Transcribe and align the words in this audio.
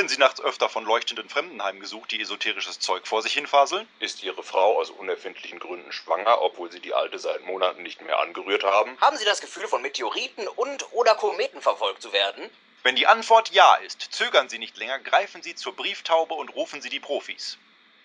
Wenn 0.00 0.08
Sie 0.08 0.16
nachts 0.16 0.40
öfter 0.40 0.70
von 0.70 0.86
leuchtenden 0.86 1.28
Fremden 1.28 1.62
heimgesucht, 1.62 2.10
die 2.10 2.22
esoterisches 2.22 2.78
Zeug 2.80 3.06
vor 3.06 3.20
sich 3.20 3.34
hinfaseln? 3.34 3.86
Ist 3.98 4.22
Ihre 4.22 4.42
Frau 4.42 4.78
aus 4.78 4.88
unerfindlichen 4.88 5.58
Gründen 5.58 5.92
schwanger, 5.92 6.40
obwohl 6.40 6.72
Sie 6.72 6.80
die 6.80 6.94
alte 6.94 7.18
seit 7.18 7.44
Monaten 7.44 7.82
nicht 7.82 8.00
mehr 8.00 8.18
angerührt 8.18 8.64
haben? 8.64 8.96
Haben 9.02 9.18
Sie 9.18 9.26
das 9.26 9.42
Gefühl, 9.42 9.68
von 9.68 9.82
Meteoriten 9.82 10.48
und 10.48 10.90
oder 10.92 11.14
Kometen 11.16 11.60
verfolgt 11.60 12.00
zu 12.00 12.14
werden? 12.14 12.48
Wenn 12.82 12.96
die 12.96 13.06
Antwort 13.08 13.50
ja 13.50 13.74
ist, 13.74 14.00
zögern 14.00 14.48
Sie 14.48 14.58
nicht 14.58 14.78
länger, 14.78 15.00
greifen 15.00 15.42
Sie 15.42 15.54
zur 15.54 15.76
Brieftaube 15.76 16.32
und 16.32 16.48
rufen 16.54 16.80
Sie 16.80 16.88
die 16.88 17.00
Profis. 17.00 17.58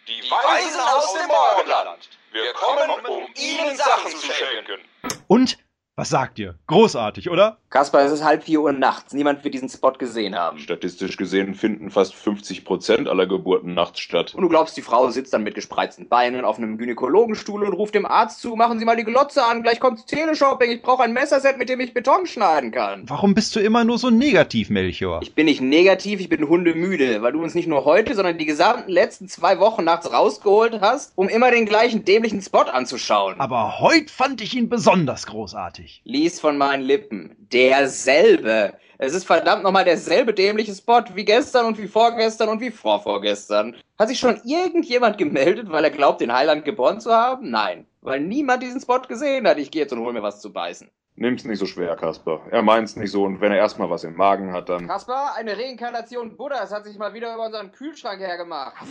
Die, 0.10 0.20
Weisen 0.30 0.82
aus 0.82 1.14
dem 1.14 1.28
Morgenland. 1.28 2.10
Wir 2.34 2.52
kommen, 2.52 2.90
um 3.06 3.34
Ihnen 3.36 3.78
Sachen 3.78 4.12
zu 4.12 4.34
schenken. 4.34 4.82
Und? 5.28 5.58
Was 5.96 6.10
sagt 6.10 6.40
ihr? 6.40 6.60
Großartig, 6.68 7.30
oder? 7.30 7.58
Kaspar, 7.76 8.06
es 8.06 8.14
ist 8.14 8.24
halb 8.24 8.46
vier 8.46 8.62
Uhr 8.62 8.72
nachts. 8.72 9.14
Niemand 9.14 9.44
wird 9.44 9.54
diesen 9.54 9.68
Spot 9.68 9.92
gesehen 9.92 10.34
haben. 10.34 10.60
Statistisch 10.60 11.18
gesehen 11.18 11.56
finden 11.56 11.92
fast 11.92 12.14
50% 12.14 13.10
aller 13.10 13.28
Geburten 13.28 13.74
nachts 13.74 14.00
statt. 14.00 14.34
Und 14.34 14.44
du 14.44 14.48
glaubst, 14.48 14.78
die 14.78 14.82
Frau 14.82 15.10
sitzt 15.10 15.34
dann 15.34 15.44
mit 15.44 15.56
gespreizten 15.56 16.08
Beinen 16.08 16.46
auf 16.46 16.58
einem 16.58 16.78
Gynäkologenstuhl 16.78 17.66
und 17.66 17.74
ruft 17.74 17.94
dem 17.94 18.06
Arzt 18.06 18.40
zu, 18.40 18.56
machen 18.56 18.80
Sie 18.80 18.86
mal 18.86 18.96
die 18.96 19.04
Glotze 19.04 19.44
an, 19.44 19.62
gleich 19.62 19.82
kommt's 19.82 20.06
Teleshopping, 20.06 20.72
ich 20.72 20.82
brauche 20.82 21.04
ein 21.04 21.12
Messerset, 21.12 21.58
mit 21.58 21.68
dem 21.68 21.82
ich 21.82 21.94
Beton 21.94 22.26
schneiden 22.26 22.72
kann. 22.72 23.04
Warum 23.10 23.34
bist 23.34 23.54
du 23.58 23.60
immer 23.60 23.84
nur 23.84 23.98
so 23.98 24.10
negativ, 24.10 24.70
Melchior? 24.70 25.22
Ich 25.22 25.36
bin 25.36 25.48
nicht 25.48 25.60
negativ, 25.60 26.22
ich 26.22 26.30
bin 26.30 26.48
hundemüde, 26.48 27.22
weil 27.24 27.34
du 27.34 27.44
uns 27.44 27.56
nicht 27.56 27.68
nur 27.68 27.84
heute, 27.84 28.16
sondern 28.16 28.38
die 28.38 28.46
gesamten 28.46 28.90
letzten 28.90 29.28
zwei 29.28 29.60
Wochen 29.60 29.84
nachts 29.84 30.14
rausgeholt 30.14 30.80
hast, 30.80 31.12
um 31.18 31.28
immer 31.28 31.52
den 31.52 31.66
gleichen 31.66 32.06
dämlichen 32.06 32.42
Spot 32.42 32.60
anzuschauen. 32.60 33.38
Aber 33.38 33.82
heute 33.82 34.14
fand 34.14 34.40
ich 34.40 34.56
ihn 34.56 34.70
besonders 34.70 35.28
großartig. 35.28 36.04
Lies 36.06 36.40
von 36.40 36.58
meinen 36.58 36.82
Lippen. 36.82 37.36
Derselbe. 37.70 38.74
Es 38.98 39.14
ist 39.14 39.26
verdammt 39.26 39.64
nochmal 39.64 39.84
derselbe 39.84 40.34
dämliche 40.34 40.74
Spot 40.74 41.04
wie 41.16 41.26
gestern 41.26 41.66
und 41.66 41.78
wie 41.78 41.88
vorgestern 41.88 42.50
und 42.50 42.62
wie 42.62 42.72
vorvorgestern. 42.72 43.76
Hat 43.98 44.08
sich 44.08 44.20
schon 44.20 44.40
irgendjemand 44.46 45.18
gemeldet, 45.18 45.70
weil 45.70 45.84
er 45.84 45.90
glaubt, 45.90 46.22
den 46.22 46.32
Heiland 46.32 46.64
geboren 46.64 47.02
zu 47.02 47.12
haben? 47.12 47.50
Nein. 47.50 47.88
Weil 48.02 48.22
niemand 48.22 48.62
diesen 48.64 48.80
Spot 48.80 49.00
gesehen 49.00 49.48
hat. 49.48 49.58
Ich 49.58 49.72
gehe 49.72 49.82
jetzt 49.82 49.92
und 49.92 50.00
hol 50.00 50.14
mir 50.14 50.24
was 50.24 50.42
zu 50.42 50.54
beißen. 50.54 50.90
Nimm's 51.18 51.46
nicht 51.46 51.60
so 51.60 51.66
schwer, 51.66 51.96
Kasper. 51.96 52.42
Er 52.52 52.62
meint's 52.62 52.98
nicht 52.98 53.10
so 53.10 53.24
und 53.24 53.40
wenn 53.40 53.54
er 53.54 53.58
erstmal 53.58 53.90
was 53.90 54.04
im 54.04 54.18
Magen 54.18 54.52
hat, 54.52 54.68
dann. 54.68 54.86
Kaspar, 54.86 55.34
eine 55.38 55.58
Reinkarnation 55.58 56.36
Buddhas 56.36 56.74
hat 56.74 56.84
sich 56.84 56.98
mal 56.98 57.14
wieder 57.14 57.34
über 57.34 57.46
unseren 57.46 57.72
Kühlschrank 57.72 58.20
hergemacht. 58.20 58.74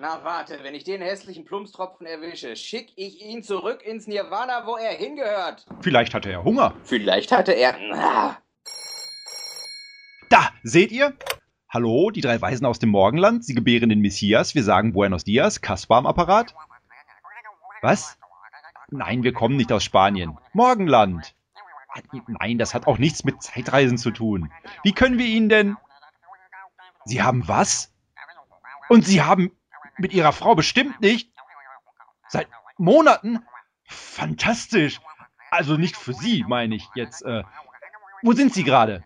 Na 0.00 0.24
warte, 0.24 0.58
wenn 0.62 0.74
ich 0.74 0.82
den 0.82 1.00
hässlichen 1.00 1.44
Plumpstropfen 1.44 2.08
erwische, 2.08 2.56
schick 2.56 2.92
ich 2.96 3.24
ihn 3.24 3.44
zurück 3.44 3.82
ins 3.86 4.08
Nirvana, 4.08 4.66
wo 4.66 4.76
er 4.76 4.90
hingehört. 4.90 5.64
Vielleicht 5.80 6.12
hatte 6.12 6.32
er 6.32 6.42
Hunger. 6.42 6.74
Vielleicht 6.82 7.30
hatte 7.30 7.52
er... 7.52 7.76
Da, 10.28 10.48
seht 10.64 10.90
ihr? 10.90 11.12
Hallo, 11.68 12.10
die 12.10 12.20
drei 12.20 12.40
Weisen 12.42 12.66
aus 12.66 12.80
dem 12.80 12.88
Morgenland. 12.88 13.44
Sie 13.44 13.54
gebären 13.54 13.90
den 13.90 14.00
Messias. 14.00 14.56
Wir 14.56 14.64
sagen 14.64 14.92
Buenos 14.92 15.22
Dias. 15.22 15.60
Kaspar 15.60 15.98
am 15.98 16.06
Apparat. 16.06 16.52
Was? 17.80 18.18
Nein, 18.90 19.22
wir 19.22 19.32
kommen 19.32 19.56
nicht 19.56 19.72
aus 19.72 19.84
Spanien. 19.84 20.38
Morgenland. 20.52 21.34
Nein, 22.26 22.58
das 22.58 22.74
hat 22.74 22.86
auch 22.86 22.98
nichts 22.98 23.24
mit 23.24 23.42
Zeitreisen 23.42 23.98
zu 23.98 24.10
tun. 24.10 24.50
Wie 24.82 24.92
können 24.92 25.18
wir 25.18 25.26
Ihnen 25.26 25.48
denn... 25.48 25.76
Sie 27.04 27.22
haben 27.22 27.46
was? 27.46 27.92
Und 28.88 29.04
Sie 29.04 29.22
haben 29.22 29.52
mit 29.96 30.12
Ihrer 30.12 30.32
Frau 30.32 30.54
bestimmt 30.54 31.00
nicht... 31.00 31.30
Seit 32.28 32.48
Monaten? 32.78 33.44
Fantastisch. 33.84 35.00
Also 35.50 35.76
nicht 35.76 35.96
für 35.96 36.14
Sie, 36.14 36.44
meine 36.48 36.74
ich 36.74 36.88
jetzt. 36.94 37.22
Äh, 37.22 37.44
wo 38.22 38.32
sind 38.32 38.52
Sie 38.52 38.64
gerade? 38.64 39.04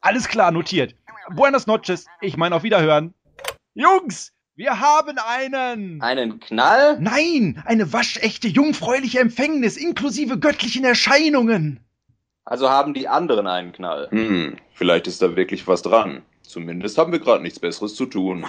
Alles 0.00 0.28
klar, 0.28 0.50
notiert. 0.50 0.96
Buenas 1.30 1.66
noches. 1.66 2.06
Ich 2.20 2.36
meine 2.36 2.54
auf 2.54 2.62
Wiederhören. 2.62 3.14
Jungs, 3.74 4.32
wir 4.54 4.80
haben 4.80 5.16
einen. 5.18 6.02
Einen 6.02 6.38
Knall? 6.38 6.98
Nein, 7.00 7.62
eine 7.64 7.92
waschechte, 7.92 8.48
jungfräuliche 8.48 9.18
Empfängnis 9.18 9.76
inklusive 9.76 10.38
göttlichen 10.38 10.84
Erscheinungen. 10.84 11.80
Also 12.44 12.68
haben 12.68 12.92
die 12.92 13.08
anderen 13.08 13.46
einen 13.46 13.72
Knall. 13.72 14.08
Hm, 14.10 14.56
vielleicht 14.74 15.06
ist 15.06 15.22
da 15.22 15.36
wirklich 15.36 15.66
was 15.66 15.82
dran. 15.82 16.22
Zumindest 16.42 16.98
haben 16.98 17.12
wir 17.12 17.20
gerade 17.20 17.42
nichts 17.42 17.60
Besseres 17.60 17.94
zu 17.94 18.04
tun. 18.04 18.44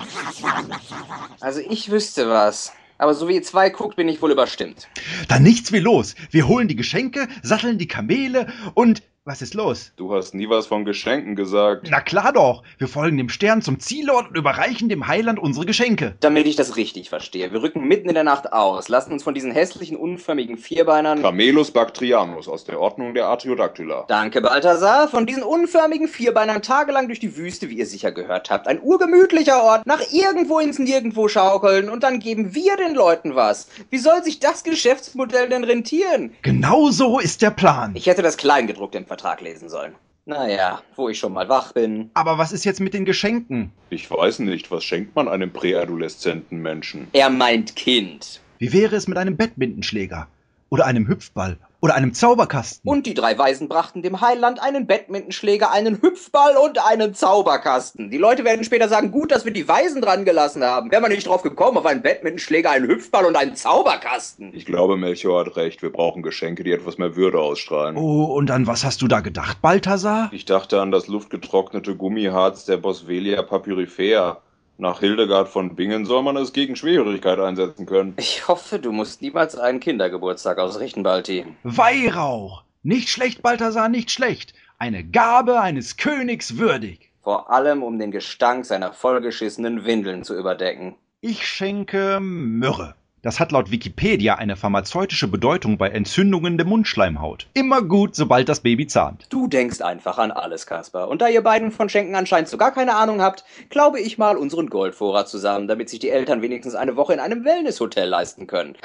Also 1.39 1.61
ich 1.61 1.89
wüsste 1.89 2.27
was. 2.27 2.73
Aber 2.97 3.13
so 3.13 3.27
wie 3.27 3.35
ihr 3.35 3.43
zwei 3.43 3.69
guckt, 3.69 3.95
bin 3.95 4.09
ich 4.09 4.21
wohl 4.21 4.31
überstimmt. 4.31 4.87
Dann 5.27 5.43
nichts 5.43 5.71
wie 5.71 5.79
los. 5.79 6.15
Wir 6.31 6.47
holen 6.47 6.67
die 6.67 6.75
Geschenke, 6.75 7.27
satteln 7.41 7.77
die 7.77 7.87
Kamele 7.87 8.47
und 8.73 9.03
was 9.25 9.41
ist 9.41 9.53
los? 9.53 9.93
Du 9.95 10.13
hast 10.13 10.33
nie 10.33 10.49
was 10.49 10.67
von 10.67 10.83
Geschenken 10.83 11.37
gesagt. 11.37 11.87
Na 11.89 12.01
klar 12.01 12.33
doch. 12.33 12.61
Wir 12.77 12.89
folgen 12.89 13.15
dem 13.15 13.29
Stern 13.29 13.61
zum 13.61 13.79
Zielort 13.79 14.27
und 14.27 14.37
überreichen 14.37 14.89
dem 14.89 15.07
Heiland 15.07 15.39
unsere 15.39 15.65
Geschenke. 15.65 16.15
Damit 16.19 16.45
ich 16.45 16.57
das 16.57 16.75
richtig 16.75 17.07
verstehe. 17.07 17.53
Wir 17.53 17.61
rücken 17.61 17.87
mitten 17.87 18.09
in 18.09 18.15
der 18.15 18.25
Nacht 18.25 18.51
aus, 18.51 18.89
lassen 18.89 19.13
uns 19.13 19.23
von 19.23 19.33
diesen 19.33 19.51
hässlichen, 19.51 19.95
unförmigen 19.95 20.57
Vierbeinern... 20.57 21.21
Camelus 21.21 21.71
bactrianus 21.71 22.49
aus 22.49 22.65
der 22.65 22.81
Ordnung 22.81 23.13
der 23.13 23.27
Artiodactyla. 23.27 24.05
Danke, 24.09 24.41
Balthasar. 24.41 25.07
Von 25.07 25.25
diesen 25.25 25.43
unförmigen 25.43 26.09
Vierbeinern 26.09 26.61
tagelang 26.61 27.07
durch 27.07 27.21
die 27.21 27.37
Wüste, 27.37 27.69
wie 27.69 27.77
ihr 27.77 27.85
sicher 27.85 28.11
gehört 28.11 28.49
habt. 28.49 28.67
Ein 28.67 28.81
urgemütlicher 28.81 29.63
Ort, 29.63 29.85
nach 29.85 30.01
irgendwo 30.11 30.59
ins 30.59 30.79
Nirgendwo 30.79 31.29
schaukeln 31.29 31.89
und 31.89 32.03
dann 32.03 32.19
geben 32.19 32.53
wir 32.53 32.75
den 32.75 32.93
Leuten 32.93 33.35
was. 33.35 33.69
Wie 33.89 33.99
soll 33.99 34.21
sich 34.21 34.39
das 34.39 34.65
Geschäftsmodell 34.65 35.47
denn 35.47 35.63
rentieren? 35.63 36.33
Genau 36.41 36.89
so 36.91 37.19
ist 37.19 37.41
der 37.41 37.51
Plan. 37.51 37.91
Ich 37.95 38.07
hätte 38.07 38.21
das 38.21 38.35
Kleingedruckte 38.35 38.97
im 38.97 39.05
Vertrag 39.13 39.41
lesen 39.41 39.69
sollen. 39.69 39.93
Naja, 40.25 40.81
wo 40.95 41.07
ich 41.07 41.19
schon 41.19 41.33
mal 41.33 41.47
wach 41.47 41.73
bin. 41.73 42.09
Aber 42.15 42.39
was 42.39 42.51
ist 42.51 42.63
jetzt 42.63 42.79
mit 42.79 42.95
den 42.95 43.05
Geschenken? 43.05 43.71
Ich 43.91 44.09
weiß 44.09 44.39
nicht, 44.39 44.71
was 44.71 44.83
schenkt 44.83 45.15
man 45.15 45.27
einem 45.27 45.53
präadoleszenten 45.53 46.59
Menschen? 46.59 47.09
Er 47.13 47.29
meint 47.29 47.75
Kind. 47.75 48.41
Wie 48.57 48.73
wäre 48.73 48.95
es 48.95 49.07
mit 49.07 49.19
einem 49.19 49.37
Badmintonschläger? 49.37 50.27
Oder 50.69 50.85
einem 50.85 51.07
Hüpfball? 51.07 51.57
Oder 51.83 51.95
einem 51.95 52.13
Zauberkasten? 52.13 52.89
Und 52.89 53.05
die 53.07 53.13
drei 53.13 53.37
Weisen 53.37 53.67
brachten 53.67 54.03
dem 54.03 54.21
Heiland 54.21 54.63
einen 54.63 54.87
Badmintonschläger, 54.87 55.69
einen 55.69 56.01
Hüpfball 56.01 56.55
und 56.55 56.79
einen 56.79 57.13
Zauberkasten. 57.13 58.09
Die 58.09 58.17
Leute 58.17 58.45
werden 58.45 58.63
später 58.63 58.87
sagen, 58.87 59.11
gut, 59.11 59.33
dass 59.33 59.43
wir 59.43 59.51
die 59.51 59.67
Weisen 59.67 60.01
dran 60.01 60.23
gelassen 60.23 60.63
haben. 60.63 60.91
Wären 60.91 61.03
wir 61.03 61.09
nicht 61.09 61.27
drauf 61.27 61.41
gekommen, 61.41 61.77
auf 61.77 61.85
einen 61.85 62.01
Badmintonschläger, 62.01 62.71
einen 62.71 62.87
Hüpfball 62.87 63.25
und 63.25 63.35
einen 63.35 63.57
Zauberkasten. 63.57 64.53
Ich 64.55 64.65
glaube, 64.65 64.95
Melchior 64.95 65.41
hat 65.41 65.57
recht. 65.57 65.81
Wir 65.81 65.91
brauchen 65.91 66.23
Geschenke, 66.23 66.63
die 66.63 66.71
etwas 66.71 66.97
mehr 66.97 67.17
Würde 67.17 67.39
ausstrahlen. 67.39 67.97
Oh, 67.97 68.33
und 68.33 68.49
an 68.49 68.65
was 68.65 68.85
hast 68.85 69.01
du 69.01 69.09
da 69.09 69.19
gedacht, 69.19 69.61
Balthasar? 69.61 70.29
Ich 70.31 70.45
dachte 70.45 70.79
an 70.79 70.91
das 70.91 71.09
luftgetrocknete 71.09 71.97
Gummiharz 71.97 72.63
der 72.63 72.77
Boswellia 72.77 73.41
papyrifera. 73.41 74.41
Nach 74.77 74.99
Hildegard 74.99 75.49
von 75.49 75.75
Bingen 75.75 76.05
soll 76.05 76.23
man 76.23 76.35
es 76.35 76.51
gegen 76.51 76.75
Schwerhörigkeit 76.75 77.39
einsetzen 77.39 77.85
können. 77.85 78.15
Ich 78.17 78.47
hoffe, 78.47 78.79
du 78.79 78.91
musst 78.91 79.21
niemals 79.21 79.55
einen 79.55 79.79
Kindergeburtstag 79.79 80.57
ausrichten, 80.57 81.03
Balti. 81.03 81.45
Weihrauch! 81.63 82.63
Nicht 82.81 83.09
schlecht, 83.09 83.41
Balthasar, 83.41 83.87
nicht 83.87 84.11
schlecht. 84.11 84.53
Eine 84.79 85.03
Gabe 85.03 85.61
eines 85.61 85.95
Königs 85.95 86.57
würdig. 86.57 87.11
Vor 87.21 87.49
allem, 87.51 87.83
um 87.83 87.99
den 87.99 88.11
Gestank 88.11 88.65
seiner 88.65 88.91
vollgeschissenen 88.91 89.85
Windeln 89.85 90.23
zu 90.23 90.37
überdecken. 90.37 90.95
Ich 91.21 91.47
schenke 91.47 92.19
Myrrhe. 92.19 92.95
Das 93.23 93.39
hat 93.39 93.53
laut 93.53 93.71
Wikipedia 93.71 94.35
eine 94.35 94.57
pharmazeutische 94.57 95.29
Bedeutung 95.29 95.77
bei 95.77 95.87
Entzündungen 95.87 96.57
der 96.57 96.67
Mundschleimhaut. 96.67 97.47
Immer 97.53 97.81
gut, 97.81 98.17
sobald 98.17 98.49
das 98.49 98.59
Baby 98.59 98.85
zahnt. 98.85 99.27
Du 99.29 99.47
denkst 99.47 99.79
einfach 99.79 100.17
an 100.17 100.31
alles, 100.31 100.65
Kaspar. 100.65 101.07
Und 101.07 101.21
da 101.21 101.29
ihr 101.29 101.41
beiden 101.41 101.71
von 101.71 101.87
Schenken 101.87 102.15
anscheinend 102.15 102.49
so 102.49 102.57
gar 102.57 102.73
keine 102.73 102.95
Ahnung 102.95 103.21
habt, 103.21 103.45
glaube 103.69 104.01
ich 104.01 104.17
mal 104.17 104.35
unseren 104.35 104.69
Goldvorrat 104.69 105.29
zusammen, 105.29 105.69
damit 105.69 105.89
sich 105.89 105.99
die 105.99 106.09
Eltern 106.09 106.41
wenigstens 106.41 106.75
eine 106.75 106.97
Woche 106.97 107.13
in 107.13 107.21
einem 107.21 107.45
Wellnesshotel 107.45 108.09
leisten 108.09 108.45
können. 108.45 108.75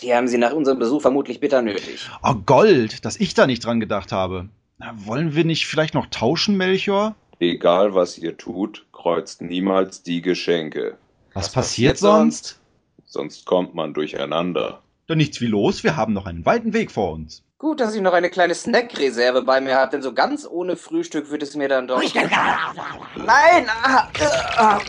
Die 0.00 0.14
haben 0.14 0.28
sie 0.28 0.38
nach 0.38 0.52
unserem 0.52 0.78
Besuch 0.78 1.02
vermutlich 1.02 1.40
bitter 1.40 1.60
nötig. 1.60 2.08
Oh, 2.22 2.34
Gold, 2.34 3.04
dass 3.04 3.18
ich 3.18 3.34
da 3.34 3.48
nicht 3.48 3.64
dran 3.64 3.80
gedacht 3.80 4.12
habe. 4.12 4.48
Na, 4.78 4.94
wollen 5.06 5.34
wir 5.34 5.44
nicht 5.44 5.66
vielleicht 5.66 5.94
noch 5.94 6.06
tauschen, 6.06 6.56
Melchior? 6.56 7.16
Egal 7.40 7.96
was 7.96 8.16
ihr 8.16 8.36
tut, 8.36 8.86
kreuzt 8.92 9.42
niemals 9.42 10.04
die 10.04 10.22
Geschenke. 10.22 10.98
Was, 11.34 11.50
passiert 11.50 11.98
sonst? 11.98 12.60
Sonst 13.12 13.44
kommt 13.44 13.74
man 13.74 13.92
durcheinander. 13.92 14.82
Dann 15.06 15.18
nichts 15.18 15.42
wie 15.42 15.46
los, 15.46 15.84
wir 15.84 15.96
haben 15.98 16.14
noch 16.14 16.24
einen 16.24 16.46
weiten 16.46 16.72
Weg 16.72 16.90
vor 16.90 17.12
uns. 17.12 17.44
Gut, 17.58 17.78
dass 17.78 17.94
ich 17.94 18.00
noch 18.00 18.14
eine 18.14 18.30
kleine 18.30 18.54
Snackreserve 18.54 19.42
bei 19.42 19.60
mir 19.60 19.74
habe, 19.74 19.90
denn 19.90 20.00
so 20.00 20.14
ganz 20.14 20.48
ohne 20.48 20.76
Frühstück 20.76 21.30
wird 21.30 21.42
es 21.42 21.54
mir 21.54 21.68
dann 21.68 21.86
doch. 21.86 22.02
Nein! 22.14 23.68
Ah, 23.82 24.08
ah, 24.56 24.80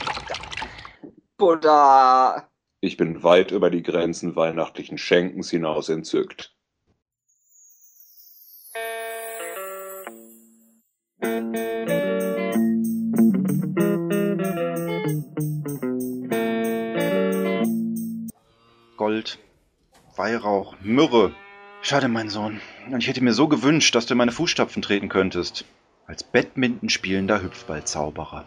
Buddha! 1.35 2.47
Ich 2.79 2.95
bin 2.95 3.23
weit 3.23 3.51
über 3.51 3.69
die 3.69 3.83
Grenzen 3.83 4.37
weihnachtlichen 4.37 4.97
Schenkens 4.97 5.49
hinaus 5.49 5.89
entzückt. 5.89 6.55
Gold, 19.13 19.38
Weihrauch, 20.15 20.74
Myrrhe. 20.81 21.36
Schade, 21.83 22.07
mein 22.07 22.30
Sohn. 22.30 22.60
Ich 22.98 23.07
hätte 23.07 23.24
mir 23.24 23.33
so 23.33 23.48
gewünscht, 23.48 23.94
dass 23.94 24.07
du 24.07 24.15
in 24.15 24.18
meine 24.18 24.31
Fußstapfen 24.31 24.81
treten 24.81 25.07
könntest. 25.07 25.65
Als 26.07 26.24
Badminton 26.24 26.89
spielender 26.89 27.44
Hüpfballzauberer. 27.44 28.45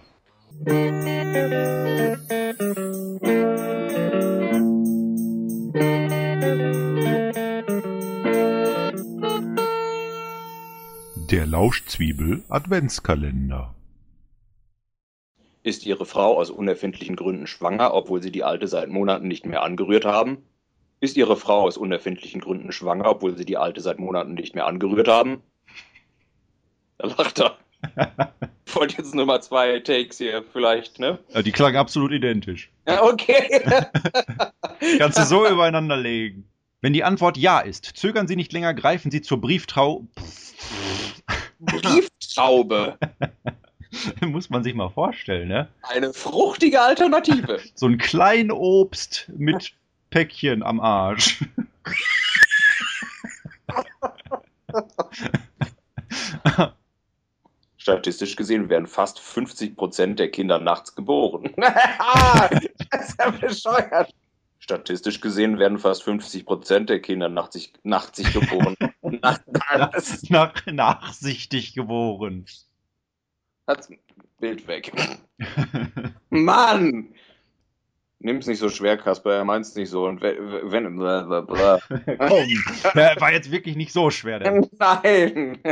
Der 11.31 11.47
Lauschzwiebel 11.47 12.43
Adventskalender. 12.49 13.73
Ist 15.63 15.87
Ihre 15.87 16.07
Frau 16.07 16.37
aus 16.37 16.51
unerfindlichen 16.51 17.15
Gründen 17.15 17.47
schwanger, 17.47 17.95
obwohl 17.95 18.21
Sie 18.21 18.33
die 18.33 18.43
alte 18.43 18.67
seit 18.67 18.89
Monaten 18.89 19.29
nicht 19.29 19.47
mehr 19.47 19.63
angerührt 19.63 20.05
haben? 20.05 20.39
Ist 21.01 21.17
Ihre 21.17 21.37
Frau 21.37 21.63
aus 21.63 21.77
unerfindlichen 21.77 22.41
Gründen 22.41 22.73
schwanger, 22.73 23.11
obwohl 23.11 23.37
Sie 23.37 23.45
die 23.45 23.59
alte 23.59 23.81
seit 23.81 23.99
Monaten 23.99 24.35
nicht 24.35 24.55
mehr 24.55 24.67
angerührt 24.67 25.09
haben? 25.09 25.43
Da 26.99 27.09
lacht 27.09 27.41
er. 27.41 27.59
Ich 28.65 28.75
wollte 28.75 28.97
jetzt 28.99 29.15
nur 29.15 29.27
mal 29.27 29.43
zwei 29.43 29.79
Takes 29.81 30.19
hier 30.19 30.43
vielleicht, 30.53 30.99
ne? 30.99 31.19
Ja, 31.35 31.43
die 31.43 31.53
klangen 31.53 31.77
absolut 31.77 32.13
identisch. 32.13 32.71
Ja, 32.87 33.03
okay. 33.03 33.63
Kannst 34.99 35.19
du 35.19 35.25
so 35.25 35.47
übereinander 35.47 35.97
legen. 35.97 36.49
Wenn 36.81 36.93
die 36.93 37.05
Antwort 37.05 37.37
ja 37.37 37.61
ist, 37.61 37.85
zögern 37.85 38.27
Sie 38.27 38.37
nicht 38.37 38.53
länger, 38.53 38.73
greifen 38.75 39.11
Sie 39.11 39.23
zur 39.23 39.41
Brieftrau. 39.41 40.07
Brieftraube. 41.59 42.99
Muss 44.21 44.51
man 44.51 44.63
sich 44.65 44.75
mal 44.75 44.91
vorstellen, 44.91 45.49
ne? 45.49 45.69
Eine 45.83 46.13
fruchtige 46.13 46.81
Alternative. 46.81 47.61
So 47.75 47.87
ein 47.87 47.99
Kleinobst 47.99 49.31
mit 49.37 49.75
Päckchen 50.17 50.63
am 50.63 50.81
Arsch. 50.81 51.37
Statistisch 57.77 58.37
gesehen 58.37 58.71
werden 58.71 58.87
fast 58.87 59.19
50% 59.19 60.15
der 60.15 60.31
Kinder 60.31 60.59
nachts 60.59 60.95
geboren. 60.95 61.53
das 61.59 63.11
ist 63.11 63.21
ja 63.21 63.29
bescheuert. 63.29 64.15
Statistisch 64.59 65.21
gesehen 65.21 65.59
werden 65.59 65.77
fast 65.77 66.03
50% 66.03 66.87
der 66.87 67.01
Kinder 67.01 67.29
nachts, 67.29 67.71
nachts 67.83 68.23
geboren. 68.33 68.75
Nach, 69.21 69.39
das 69.93 70.31
Nach, 70.31 70.55
nachsichtig 70.65 71.75
geboren. 71.75 72.47
Hat's 73.67 73.91
Bild 74.41 74.67
weg. 74.67 74.93
Mann! 76.31 77.15
Nimm's 78.27 78.49
nicht 78.49 78.59
so 78.59 78.69
schwer, 78.69 78.97
Kasper, 78.97 79.35
er 79.35 79.45
meint's 79.45 79.77
nicht 79.77 79.89
so. 79.89 80.05
Und 80.05 80.21
wenn. 80.21 80.99
Komm, 80.99 80.99
der 82.97 83.21
war 83.21 83.33
jetzt 83.33 83.53
wirklich 83.53 83.77
nicht 83.77 83.93
so 83.93 84.11
schwer. 84.11 84.41
Der. 84.41 84.69
Nein! 84.81 85.63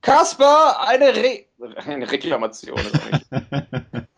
Kasper, 0.00 0.80
eine 0.80 1.14
Re 1.14 1.44
Eine 1.76 2.10
Reklamation. 2.10 2.80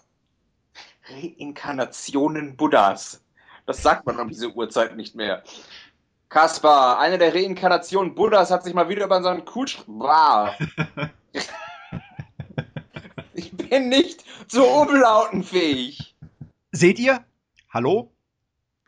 Reinkarnationen 1.11 2.57
Buddhas. 2.57 3.21
Das 3.67 3.83
sagt 3.83 4.07
man 4.07 4.21
um 4.21 4.29
diese 4.29 4.53
Uhrzeit 4.53 4.97
nicht 4.97 5.17
mehr. 5.17 5.43
Kaspar, 6.29 7.01
eine 7.01 7.19
der 7.19 7.35
Reinkarnationen 7.35 8.15
Buddhas 8.15 8.53
hat 8.53 8.63
sich 8.63 8.75
mal 8.75 8.89
wieder 8.89 9.07
über 9.07 9.21
seinen 9.25 9.45
Kühlschrank. 9.45 9.89
Wow. 9.89 10.51
Ich 13.67 13.71
bin 13.71 13.89
nicht 13.89 14.25
zu 14.49 14.65
umlautenfähig. 14.65 16.15
Seht 16.71 17.01
ihr? 17.01 17.25
Hallo? 17.69 18.13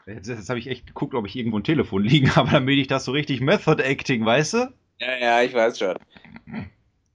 Jetzt, 0.07 0.29
jetzt 0.29 0.49
habe 0.49 0.61
ich 0.61 0.69
echt 0.69 0.87
geguckt, 0.87 1.15
ob 1.15 1.27
ich 1.27 1.35
irgendwo 1.35 1.59
ein 1.59 1.65
Telefon 1.65 2.05
liegen 2.05 2.35
habe, 2.37 2.51
damit 2.51 2.79
ich 2.79 2.87
das 2.87 3.05
so 3.05 3.11
richtig 3.13 3.41
Method 3.41 3.83
Acting, 3.83 4.25
weißt 4.25 4.55
du? 4.55 4.73
Ja, 5.01 5.17
ja, 5.19 5.43
ich 5.43 5.53
weiß 5.53 5.79
schon. 5.81 5.97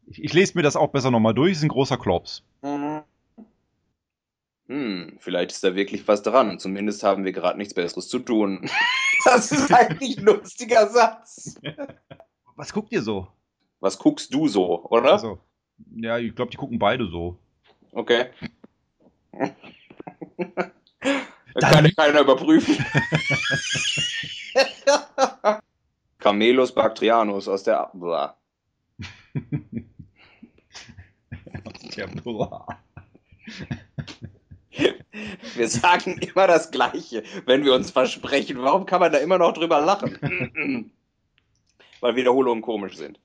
Ich, 0.08 0.22
ich 0.22 0.34
lese 0.34 0.58
mir 0.58 0.62
das 0.62 0.76
auch 0.76 0.90
besser 0.90 1.10
nochmal 1.10 1.34
durch, 1.34 1.54
ist 1.54 1.64
ein 1.64 1.70
großer 1.70 1.98
Klops. 1.98 2.44
Hm, 4.68 5.18
vielleicht 5.20 5.52
ist 5.52 5.64
da 5.64 5.74
wirklich 5.76 6.06
was 6.08 6.22
dran. 6.22 6.60
Zumindest 6.60 7.04
haben 7.04 7.24
wir 7.24 7.32
gerade 7.32 7.58
nichts 7.58 7.74
Besseres 7.74 8.08
zu 8.10 8.20
tun. 8.20 8.70
Das 9.26 9.54
ist 9.54 9.74
eigentlich 9.74 10.18
ein 10.18 10.26
lustiger 10.26 10.90
Satz. 10.90 11.56
Was 12.58 12.74
guckt 12.74 12.92
ihr 12.92 13.02
so? 13.02 13.30
Was 13.80 13.98
guckst 13.98 14.34
du 14.34 14.50
so, 14.50 14.84
oder? 14.90 15.14
Also, 15.14 15.40
ja, 15.96 16.18
ich 16.18 16.36
glaube, 16.36 16.52
die 16.52 16.58
gucken 16.58 16.78
beide 16.78 17.08
so. 17.08 17.40
Okay. 17.94 18.30
Das 21.56 21.72
kann 21.72 21.86
ich 21.86 21.96
keiner 21.96 22.22
überprüfen. 22.22 22.84
Camelus 26.20 26.74
Bactrianus 26.74 27.48
aus 27.48 27.64
der. 27.64 27.90
Blah. 27.94 28.38
Ja, 31.96 32.06
boah. 32.24 32.68
Wir 35.56 35.68
sagen 35.68 36.18
immer 36.18 36.48
das 36.48 36.72
Gleiche, 36.72 37.24
wenn 37.46 37.64
wir 37.64 37.74
uns 37.74 37.92
versprechen. 37.92 38.62
Warum 38.62 38.86
kann 38.86 39.00
man 39.00 39.12
da 39.12 39.20
immer 39.20 39.38
noch 39.38 39.54
drüber 39.54 39.82
lachen? 39.82 40.18
Weil 42.00 42.16
Wiederholungen 42.16 42.62
komisch 42.62 42.96
sind. 42.96 43.20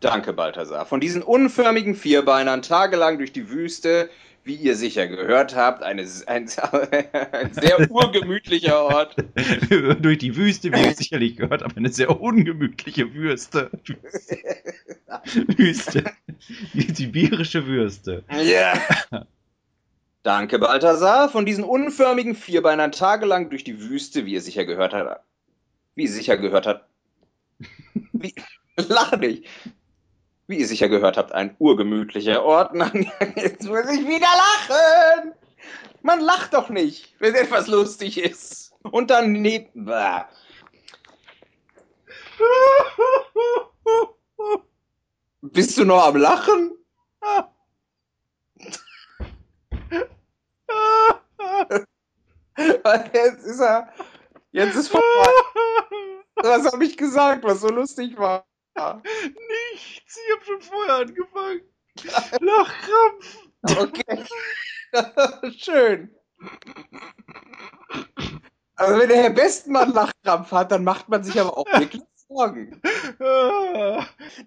Danke, 0.00 0.32
Balthasar. 0.32 0.86
Von 0.86 1.00
diesen 1.00 1.22
unförmigen 1.22 1.94
Vierbeinern 1.94 2.62
tagelang 2.62 3.18
durch 3.18 3.32
die 3.32 3.48
Wüste, 3.48 4.10
wie 4.44 4.54
ihr 4.54 4.76
sicher 4.76 5.08
gehört 5.08 5.56
habt, 5.56 5.82
eine, 5.82 6.06
ein, 6.26 6.48
ein 7.32 7.52
sehr 7.52 7.90
urgemütlicher 7.90 8.80
Ort. 8.80 9.16
Durch 10.00 10.18
die 10.18 10.36
Wüste, 10.36 10.72
wie 10.72 10.84
ihr 10.84 10.94
sicherlich 10.94 11.36
gehört 11.36 11.62
habt, 11.64 11.76
eine 11.76 11.90
sehr 11.90 12.20
ungemütliche 12.20 13.12
Würste. 13.12 13.70
Wüste. 15.56 16.04
Die 16.74 16.94
sibirische 16.94 17.66
Würste. 17.66 18.22
Ja. 18.30 18.80
Danke, 20.22 20.60
Balthasar. 20.60 21.28
Von 21.28 21.44
diesen 21.44 21.64
unförmigen 21.64 22.36
Vierbeinern 22.36 22.92
tagelang 22.92 23.50
durch 23.50 23.64
die 23.64 23.80
Wüste, 23.80 24.26
wie 24.26 24.34
ihr 24.34 24.40
sicher 24.40 24.64
gehört 24.64 24.92
habt. 24.94 25.24
Wie 25.96 26.04
ihr 26.04 26.10
sicher 26.10 26.36
gehört 26.36 26.66
habt. 26.66 26.84
Wie, 28.12 28.34
lach 28.76 29.16
nicht. 29.18 29.46
Wie 30.48 30.58
ihr 30.58 30.66
sicher 30.66 30.88
gehört 30.88 31.16
habt, 31.16 31.32
ein 31.32 31.56
urgemütlicher 31.58 32.44
Ort. 32.44 32.72
Jetzt 33.36 33.64
muss 33.64 33.90
ich 33.90 34.06
wieder 34.06 34.28
lachen. 34.68 35.32
Man 36.02 36.20
lacht 36.20 36.54
doch 36.54 36.68
nicht, 36.68 37.14
wenn 37.18 37.34
etwas 37.34 37.66
lustig 37.66 38.18
ist. 38.18 38.72
Und 38.82 39.10
dann. 39.10 39.42
Bah. 39.74 40.28
Bist 45.40 45.76
du 45.78 45.84
noch 45.84 46.06
am 46.06 46.16
Lachen? 46.16 46.72
Jetzt 53.12 53.44
ist 53.44 53.60
er. 53.60 53.92
Jetzt 54.52 54.76
ist 54.76 54.88
vorbei. 54.88 55.04
Was 56.36 56.72
habe 56.72 56.84
ich 56.84 56.96
gesagt, 56.96 57.44
was 57.44 57.60
so 57.60 57.68
lustig 57.68 58.16
war? 58.16 58.46
Nichts, 58.76 60.18
ich 60.18 60.34
habe 60.34 60.44
schon 60.44 60.60
vorher 60.86 61.06
angefangen. 61.06 61.60
Lachkrampf. 62.40 63.38
Okay. 63.62 64.24
Schön. 65.58 66.10
Also 68.76 69.00
wenn 69.00 69.08
der 69.08 69.22
Herr 69.22 69.30
Bestmann 69.30 69.92
Lachkrampf 69.92 70.52
hat, 70.52 70.70
dann 70.72 70.84
macht 70.84 71.08
man 71.08 71.24
sich 71.24 71.40
aber 71.40 71.56
auch 71.56 71.64
wirklich 71.66 72.02
Sorgen. 72.28 72.80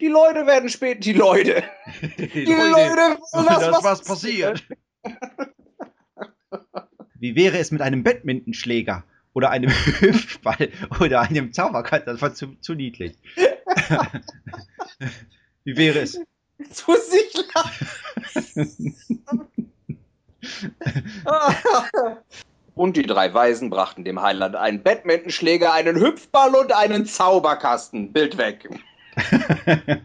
Die 0.01 0.07
Leute 0.07 0.45
werden 0.45 0.69
spät. 0.69 1.03
Die 1.05 1.13
Leute. 1.13 1.63
Die, 2.17 2.27
Die 2.27 2.45
Leute 2.45 3.17
wollen 3.31 3.45
das, 3.45 3.59
das 3.59 3.71
was 3.71 3.83
was 3.83 4.03
passiert. 4.03 4.63
Wie 7.15 7.35
wäre 7.35 7.57
es 7.57 7.71
mit 7.71 7.81
einem 7.81 8.03
Badmintonschläger 8.03 9.03
oder 9.33 9.49
einem 9.49 9.69
Hüpfball 9.71 10.69
oder 10.99 11.21
einem 11.21 11.53
Zauberkreis? 11.53 12.03
Das 12.05 12.21
war 12.21 12.33
zu, 12.33 12.55
zu 12.59 12.75
niedlich. 12.75 13.17
Wie 15.69 15.77
wäre 15.77 15.99
es? 15.99 16.19
Jetzt 16.57 16.87
muss 16.87 17.13
ich 17.13 17.31
lachen. 17.53 18.95
Und 22.73 22.97
die 22.97 23.03
drei 23.03 23.31
Weisen 23.35 23.69
brachten 23.69 24.03
dem 24.03 24.19
Heiland 24.19 24.55
einen 24.55 24.81
Badmintonschläger, 24.81 25.71
einen 25.71 25.97
Hüpfball 25.97 26.55
und 26.55 26.73
einen 26.73 27.05
Zauberkasten. 27.05 28.11
Bild 28.11 28.39
weg. 28.39 28.67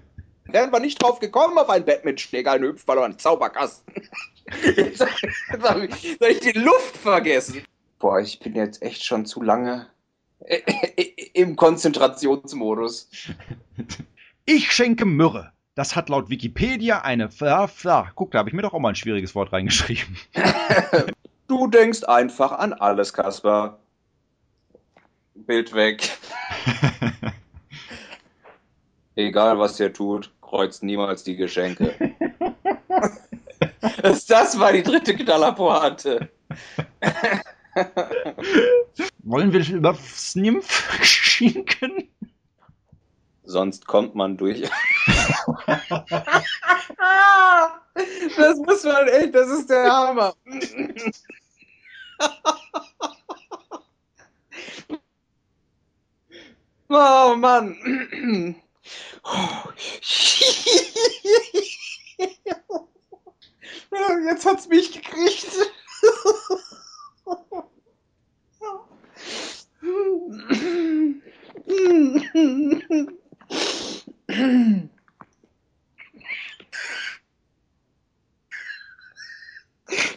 Wären 0.44 0.71
wir 0.71 0.80
nicht 0.80 1.02
drauf 1.02 1.18
gekommen 1.18 1.56
auf 1.56 1.71
einen 1.71 1.87
Badmintonschläger, 1.87 2.52
einen 2.52 2.64
Hüpfball 2.64 2.99
und 2.99 3.04
einen 3.04 3.18
Zauberkasten. 3.18 3.94
Jetzt 4.76 5.00
habe 5.62 5.87
ich, 5.87 6.18
hab 6.21 6.28
ich 6.28 6.40
die 6.40 6.59
Luft 6.59 6.99
vergessen. 6.99 7.64
Boah, 8.00 8.21
ich 8.21 8.38
bin 8.38 8.54
jetzt 8.54 8.83
echt 8.83 9.02
schon 9.02 9.25
zu 9.25 9.40
lange 9.40 9.87
im 11.33 11.56
Konzentrationsmodus. 11.56 13.09
Ich 14.44 14.71
schenke 14.71 15.06
Myrrhe. 15.06 15.54
Das 15.75 15.97
hat 15.97 16.09
laut 16.09 16.31
Wikipedia 16.31 17.02
eine. 17.02 17.31
Fla, 17.31 17.66
fla. 17.66 18.11
Guck, 18.14 18.31
da 18.31 18.38
habe 18.38 18.49
ich 18.49 18.54
mir 18.54 18.62
doch 18.62 18.75
auch 18.75 18.78
mal 18.78 18.90
ein 18.90 18.95
schwieriges 18.95 19.35
Wort 19.35 19.52
reingeschrieben. 19.52 20.16
Du 21.47 21.66
denkst 21.66 22.04
einfach 22.04 22.52
an 22.52 22.73
alles, 22.73 23.12
Kasper. 23.12 23.78
Bild 25.35 25.75
weg. 25.75 26.09
Egal, 29.14 29.59
was 29.59 29.78
ihr 29.78 29.93
tut. 29.93 30.33
kreuzt 30.40 30.83
niemals 30.83 31.23
die 31.23 31.37
Geschenke. 31.37 31.95
das, 34.02 34.25
das 34.25 34.59
war 34.59 34.73
die 34.73 34.83
dritte 34.83 35.14
Knallerpointe. 35.14 36.31
Wollen 39.19 39.52
wir 39.52 39.69
übers 39.69 40.35
Nymph 40.35 41.04
schinken? 41.04 42.09
Sonst 43.45 43.87
kommt 43.87 44.14
man 44.14 44.38
durch. 44.38 44.62
das 48.37 48.59
muss 48.59 48.85
man 48.85 49.09
echt, 49.09 49.35
das 49.35 49.49
ist 49.51 49.69
der 49.71 49.93
Hammer. 49.93 50.35
Oh 56.97 57.35
Mann. 57.37 57.77
Jetzt 64.27 64.47
hat's 64.47 64.69
mich 64.69 64.93
gekriegt. 64.93 65.47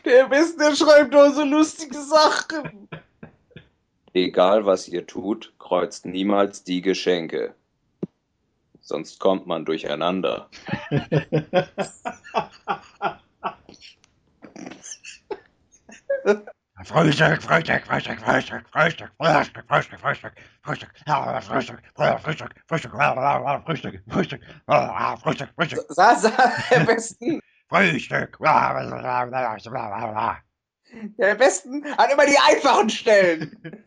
Der 0.06 0.28
Beste, 0.30 0.58
der 0.58 0.76
schreibt 0.88 1.14
doch 1.14 1.30
so 1.34 1.44
lustige 1.44 2.02
Sachen. 2.02 2.90
Egal 4.14 4.66
was 4.66 4.88
ihr 4.88 5.06
tut, 5.06 5.54
kreuzt 5.60 6.06
niemals 6.06 6.64
die 6.64 6.82
Geschenke. 6.82 7.54
Sonst 8.82 9.20
kommt 9.20 9.46
man 9.48 9.66
durcheinander. 9.66 10.50
Frühstück, 16.86 17.42
Frühstück, 17.42 17.86
Frühstück, 17.86 18.22
Frühstück, 18.22 18.66
Frühstück, 18.72 19.12
Frühstück, 19.18 19.60
Frühstück, 19.68 20.00
Frühstück, 20.02 20.40
Frühstück, 20.64 21.82
Frühstück, 22.24 22.54
Frühstück, 22.68 22.92
Frühstück, 23.68 24.02
Frühstück, 24.08 24.08
Frühstück, 24.08 24.42
Frühstück, 25.24 25.50
Frühstück, 25.56 25.86
Sa, 25.90 26.16
sa, 26.16 26.32
der 26.72 26.80
Besten, 26.86 27.40
Frühstück. 27.70 28.40
Der 30.92 31.36
Besten 31.36 31.86
hat 31.98 32.12
immer 32.12 32.26
die 32.26 32.38
einfachen 32.38 32.90
Stellen. 32.90 33.86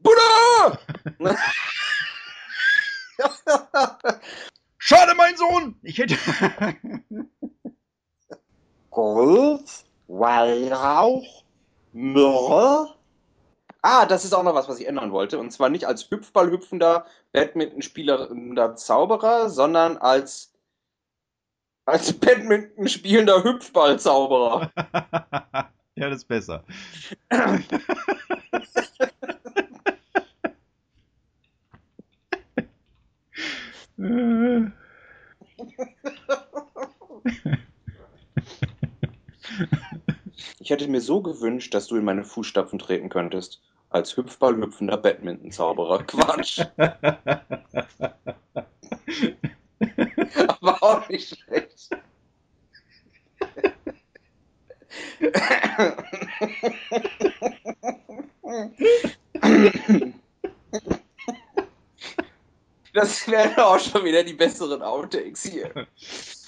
Buddha! 0.00 0.78
Schade, 4.78 5.14
mein 5.14 5.36
Sohn! 5.36 5.78
Ich 5.82 5.98
hätte. 5.98 6.16
Gold, 8.90 9.70
Weihrauch, 10.08 11.44
Myrrhe. 11.92 12.94
Ah, 13.80 14.06
das 14.06 14.24
ist 14.24 14.32
auch 14.32 14.42
noch 14.44 14.54
was, 14.54 14.68
was 14.68 14.78
ich 14.78 14.86
ändern 14.86 15.12
wollte. 15.12 15.38
Und 15.38 15.50
zwar 15.50 15.68
nicht 15.68 15.86
als 15.86 16.08
Hüpfball-hüpfender, 16.10 17.06
Badminton-spielender 17.32 18.76
Zauberer, 18.76 19.50
sondern 19.50 19.96
als, 19.96 20.52
als 21.84 22.12
Badminton-spielender 22.12 23.42
Hüpfball-Zauberer. 23.42 24.70
ja, 25.96 26.08
das 26.08 26.18
ist 26.18 26.28
besser. 26.28 26.64
Ich 40.58 40.70
hätte 40.70 40.88
mir 40.88 41.00
so 41.00 41.20
gewünscht, 41.22 41.74
dass 41.74 41.86
du 41.88 41.96
in 41.96 42.04
meine 42.04 42.24
Fußstapfen 42.24 42.78
treten 42.78 43.08
könntest. 43.08 43.60
Als 43.90 44.16
Hüpfball-hüpfender 44.16 44.96
Badminton-Zauberer. 44.96 46.04
Quatsch. 46.04 46.60
Aber 50.48 50.82
auch 50.82 51.08
nicht 51.08 51.38
schlecht. 51.38 51.90
Das 62.94 63.26
wären 63.28 63.56
auch 63.56 63.78
schon 63.78 64.04
wieder 64.04 64.22
die 64.22 64.34
besseren 64.34 64.82
Outtakes 64.82 65.44
hier. 65.44 65.86